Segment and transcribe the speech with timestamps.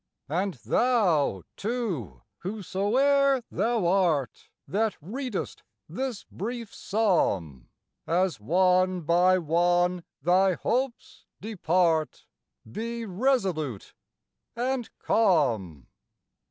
[0.29, 7.69] And thou, too, whosoe'er thou art, That readest this brief psalm,
[8.07, 12.25] As one by one thy hopes depart,
[12.71, 13.93] Be resolute
[14.55, 15.85] and calm.